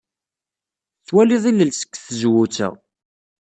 [0.97, 2.67] Tettwalid ilel seg tzewwut-a.